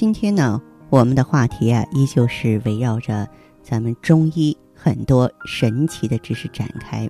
[0.00, 3.28] 今天呢，我们的话题啊，依旧是围绕着
[3.62, 7.06] 咱们中医很多神奇的知识展开。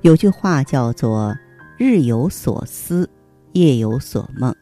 [0.00, 1.32] 有句话叫做
[1.78, 3.08] “日有所思，
[3.52, 4.52] 夜有所梦”。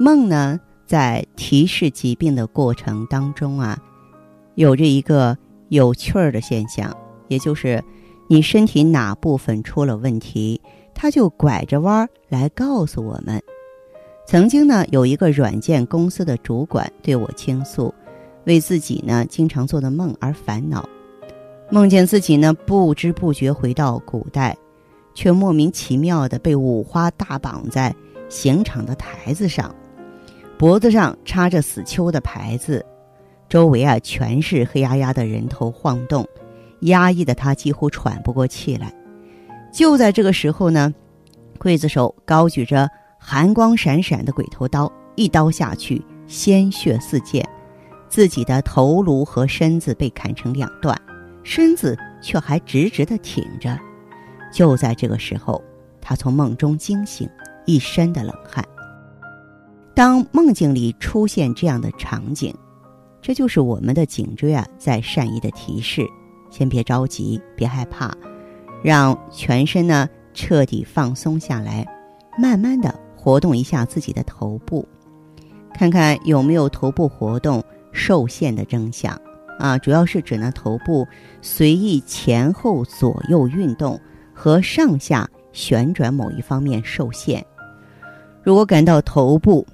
[0.00, 3.78] 梦呢，在提示疾病的过程当中啊，
[4.54, 5.36] 有着一个
[5.68, 6.96] 有趣儿的现象，
[7.28, 7.84] 也就是
[8.26, 10.58] 你身体哪部分出了问题，
[10.94, 13.38] 它就拐着弯儿来告诉我们。
[14.24, 17.92] 曾经呢，有一个软件公司的主管对我倾诉，
[18.44, 20.88] 为自己呢经常做的梦而烦恼，
[21.70, 24.56] 梦见自己呢不知不觉回到古代，
[25.12, 27.94] 却莫名其妙的被五花大绑在
[28.30, 29.74] 刑场的台子上，
[30.56, 32.82] 脖子上插着死囚的牌子，
[33.50, 36.26] 周围啊全是黑压压的人头晃动，
[36.82, 38.90] 压抑的他几乎喘不过气来。
[39.72, 40.94] 就在这个时候呢，
[41.58, 42.88] 刽子手高举着。
[43.24, 47.42] 寒光闪闪的鬼头刀，一刀下去，鲜血四溅，
[48.08, 51.00] 自己的头颅和身子被砍成两段，
[51.44, 53.78] 身子却还直直的挺着。
[54.52, 55.62] 就在这个时候，
[56.00, 57.30] 他从梦中惊醒，
[57.64, 58.62] 一身的冷汗。
[59.94, 62.52] 当梦境里出现这样的场景，
[63.22, 66.04] 这就是我们的颈椎啊在善意的提示：
[66.50, 68.12] 先别着急，别害怕，
[68.82, 71.86] 让全身呢彻底放松下来，
[72.36, 72.92] 慢慢的。
[73.22, 74.84] 活动一下自己的头部，
[75.72, 79.16] 看看有没有头部活动受限的征象
[79.60, 81.06] 啊，主要是指呢头部
[81.40, 84.00] 随意前后左右运动
[84.34, 87.46] 和上下旋转某一方面受限。
[88.42, 89.64] 如果感到头部、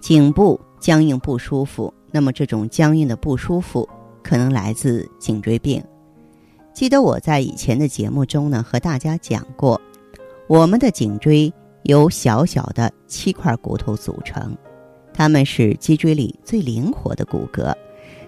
[0.00, 3.88] 颈部僵硬不舒服，那么这种僵硬的不舒服
[4.22, 5.82] 可能来自颈椎病。
[6.72, 9.80] 记得我在以前的节目中呢和大家讲过，
[10.46, 11.52] 我们的颈椎。
[11.84, 14.56] 由小小的七块骨头组成，
[15.12, 17.74] 它们是脊椎里最灵活的骨骼，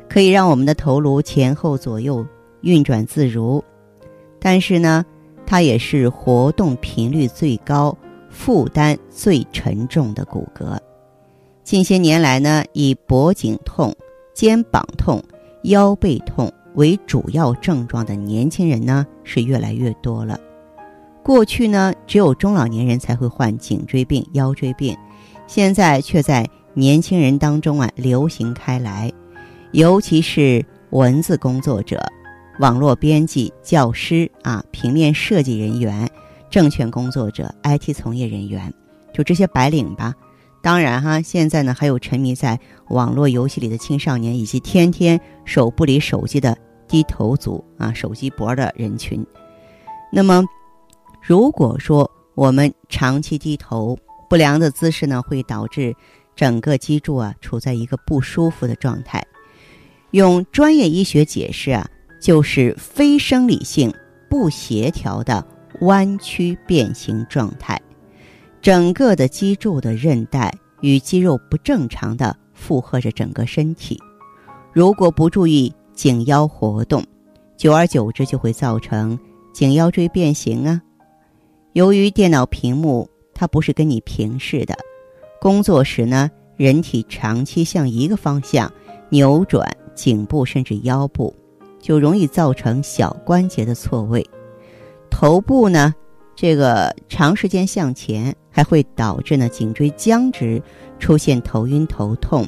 [0.08, 2.26] 可以让我们的头颅前后左右
[2.62, 3.62] 运转自如。
[4.38, 5.04] 但是呢，
[5.46, 7.96] 它也是活动频率最高、
[8.30, 10.78] 负担最沉重的骨骼。
[11.62, 13.94] 近些年来呢，以脖颈痛、
[14.34, 15.22] 肩膀痛、
[15.64, 20.40] 腰背痛为主要症状的年轻人呢，是越来越多了。
[21.30, 24.96] 过去呢，只有中老年人才会患颈椎病、腰椎病，
[25.46, 29.12] 现在却在年轻人当中啊流行开来，
[29.70, 32.04] 尤其是文字工作者、
[32.58, 36.10] 网络编辑、教师啊、平面设计人员、
[36.50, 38.74] 证券工作者、IT 从业人员，
[39.14, 40.12] 就这些白领吧。
[40.60, 42.58] 当然哈，现在呢还有沉迷在
[42.88, 46.58] 网络游戏里的青少年，以及天天手不离手机的
[46.88, 49.24] 低头族啊，手机脖的人群。
[50.10, 50.44] 那么。
[51.22, 53.98] 如果说我们长期低头，
[54.28, 55.94] 不良的姿势呢，会导致
[56.34, 59.22] 整个脊柱啊处在一个不舒服的状态。
[60.12, 61.86] 用专业医学解释啊，
[62.20, 63.92] 就是非生理性
[64.28, 65.44] 不协调的
[65.82, 67.80] 弯曲变形状态。
[68.62, 73.98] 整个的脊柱的韧带与肌肉不正常的负荷着整个身体。
[74.72, 77.04] 如果不注意颈腰活动，
[77.56, 79.19] 久而久之就会造成
[79.53, 80.80] 颈腰椎变形啊。
[81.72, 84.76] 由于电脑屏幕它不是跟你平视的，
[85.41, 88.70] 工作时呢，人体长期向一个方向
[89.08, 91.32] 扭转颈部甚至腰部，
[91.78, 94.25] 就容易造成小关节的错位。
[95.10, 95.94] 头部呢，
[96.34, 100.60] 这个长时间向前还会导致呢颈椎僵直，
[100.98, 102.44] 出现头晕头痛、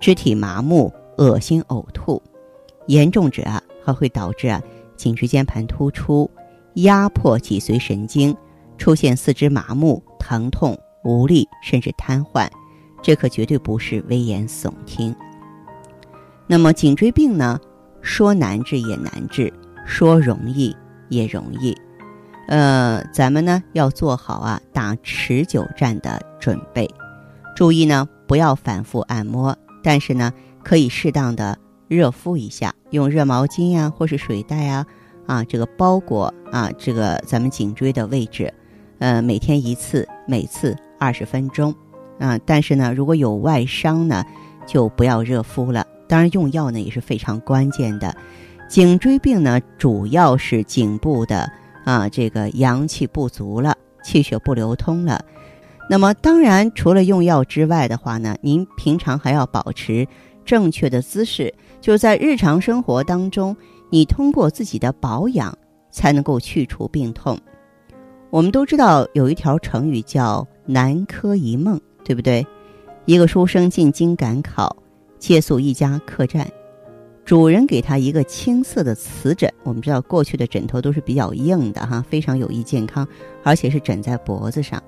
[0.00, 2.20] 肢体麻木、恶心呕吐，
[2.86, 4.62] 严重者啊还会导致啊
[4.96, 6.30] 颈椎间盘突出，
[6.76, 8.34] 压迫脊髓神经。
[8.78, 12.48] 出现四肢麻木、疼痛、无力，甚至瘫痪，
[13.02, 15.14] 这可绝对不是危言耸听。
[16.46, 17.58] 那么颈椎病呢？
[18.02, 19.50] 说难治也难治，
[19.86, 20.76] 说容易
[21.08, 21.74] 也容易。
[22.48, 26.86] 呃，咱们呢要做好啊打持久战的准备，
[27.56, 30.30] 注意呢不要反复按摩，但是呢
[30.62, 34.84] 可以适当的热敷一下，用热毛巾呀或是水袋啊
[35.26, 38.52] 啊这个包裹啊这个咱们颈椎的位置。
[39.04, 41.74] 呃，每天一次，每次二十分钟，
[42.18, 44.24] 啊，但是呢，如果有外伤呢，
[44.66, 45.86] 就不要热敷了。
[46.08, 48.16] 当然，用药呢也是非常关键的。
[48.66, 51.46] 颈椎病呢，主要是颈部的
[51.84, 55.22] 啊这个阳气不足了，气血不流通了。
[55.90, 60.08] 那么，当然除了用药之外的话呢，您平常还要保持
[60.46, 63.54] 正确的姿势，就在日常生活当中，
[63.90, 65.54] 你通过自己的保养
[65.90, 67.38] 才能够去除病痛。
[68.34, 72.44] 我们都知道有一条成语叫“南柯一梦”，对不对？
[73.04, 74.76] 一个书生进京赶考，
[75.20, 76.44] 借宿一家客栈，
[77.24, 79.48] 主人给他一个青色的瓷枕。
[79.62, 83.06] 我们知道过去的枕头都是比较硬的哈，非常有益健康，
[83.44, 84.82] 而且是枕在脖子上。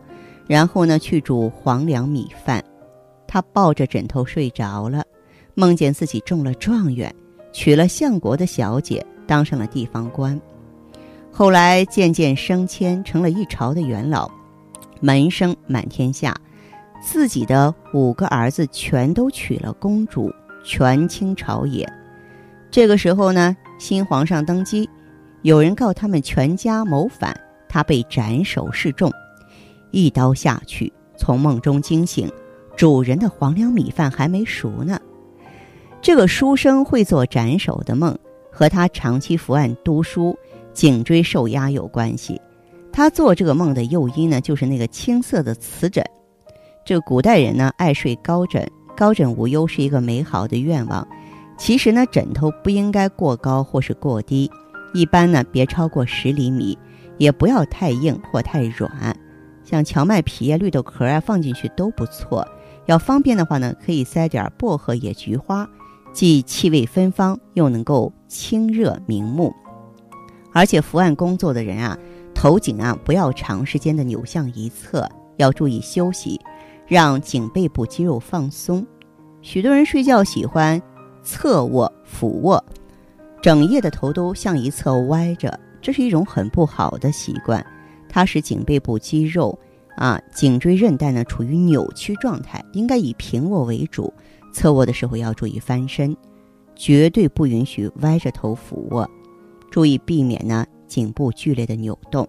[0.49, 2.61] 然后呢，去煮黄粱米饭，
[3.29, 5.05] 他抱着枕头睡着了，
[5.55, 7.15] 梦见自己中了状元，
[7.53, 10.37] 娶了相国的小姐，当上了地方官。
[11.39, 14.27] 后来渐渐升迁，成了一朝的元老，
[15.01, 16.35] 门生满天下，
[17.03, 20.33] 自己的五个儿子全都娶了公主，
[20.65, 21.87] 权倾朝野。
[22.71, 24.89] 这个时候呢，新皇上登基，
[25.43, 27.39] 有人告他们全家谋反，
[27.69, 29.13] 他被斩首示众，
[29.91, 32.33] 一刀下去，从梦中惊醒，
[32.79, 34.99] 主人的黄粱米饭还没熟呢。
[36.01, 38.19] 这个书生会做斩首的梦，
[38.51, 40.35] 和他长期伏案读书。
[40.77, 42.39] 颈椎受压有关系，
[42.93, 46.05] 他做这个梦的诱因呢，就是那个青色的瓷枕。
[46.85, 51.09] 这古代人呢爱睡高枕，高枕无忧是一个美好的愿望。
[51.57, 54.51] 其实呢，枕头不应该过高或是过低，
[54.93, 56.79] 一般呢别超过十厘米，
[57.17, 59.17] 也不要太硬或太软。
[59.65, 62.47] 像荞麦皮啊、绿豆壳啊放进去都不错。
[62.85, 65.67] 要方便的话呢，可以塞点薄荷、野菊花，
[66.13, 69.55] 既气味芬芳，又能够清热明目。
[70.57, 71.99] 而且伏案工作的人啊，
[72.35, 75.07] 头颈啊不要长时间的扭向一侧，
[75.37, 76.41] 要注意休息，
[76.87, 78.83] 让颈背部肌肉放松。
[79.43, 80.81] 许多人睡觉喜欢
[81.23, 82.65] 侧卧、俯卧，
[83.43, 87.63] 整夜的头都向一侧歪着，这是一种很不好的习惯，
[88.09, 89.59] 它使颈背部肌肉
[89.97, 94.11] 啊、颈椎韧带呢处于扭曲状态，应该以平卧为主。
[94.55, 96.17] 侧卧的时候要注意翻身，
[96.75, 99.07] 绝对不允许歪着头俯卧。
[99.77, 102.27] 注意避免呢颈部剧烈的扭动。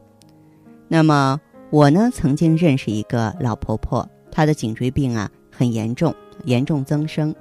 [0.89, 1.39] 那么
[1.69, 6.13] 我呢曾经认识一个老婆婆，她的颈椎病啊很严重，
[6.44, 7.33] 严重增生，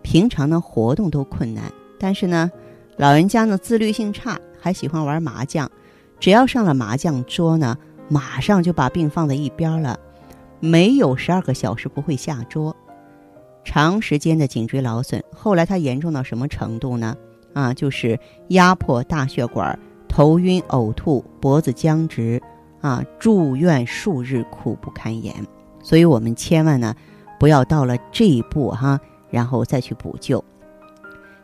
[0.00, 1.70] 平常呢活动都困难。
[1.98, 2.50] 但是呢，
[2.96, 5.70] 老人家呢自律性差，还喜欢玩麻将，
[6.18, 7.76] 只要上了麻将桌呢，
[8.08, 10.00] 马上就把病放在一边了，
[10.60, 12.74] 没有十二个小时不会下桌。
[13.64, 17.14] 长时间的颈椎劳损，后来他严重到什么程度呢？
[17.52, 18.18] 啊，就是
[18.48, 19.78] 压迫大血管，
[20.08, 22.40] 头晕呕吐，脖子僵直，
[22.80, 25.34] 啊，住院数日，苦不堪言。
[25.82, 26.94] 所以我们千万呢，
[27.38, 29.00] 不要到了这一步哈，
[29.30, 30.42] 然后再去补救。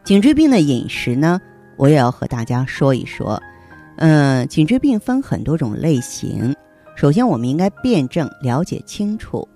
[0.05, 1.40] 颈椎病的饮食呢，
[1.76, 3.40] 我也要和大家说一说。
[3.96, 6.55] 嗯，颈椎病分很多种类型，
[6.94, 9.46] 首先我们应该辩证了解清楚。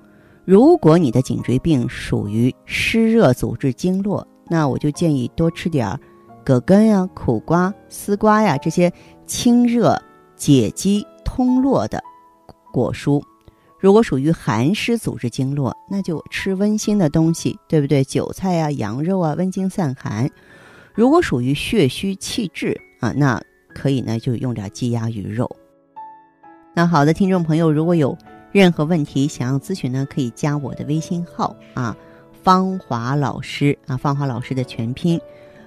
[0.45, 5.99] 如果你的颈椎病属于湿热阻滞经络，那我就建议多吃点儿。
[6.45, 8.93] 葛根呀、苦瓜、丝瓜呀，这些
[9.27, 10.01] 清热
[10.37, 12.03] 解肌通络的
[12.73, 13.23] 果蔬，
[13.79, 18.05] 如果属于寒湿组织经络，那就吃温馨的东西，对不对？
[18.05, 20.29] 韭菜呀、羊肉啊，温经散寒。
[20.95, 23.41] 如果属于血虚气滞啊，那
[23.75, 25.51] 可以呢，就用点鸡鸭鱼肉。
[26.75, 28.17] 那好的，听众朋友，如果有
[28.51, 31.97] 任何问题想要咨询呢，可以加我的微信号啊，
[32.43, 35.21] 芳华老师啊，芳华老师的全拼。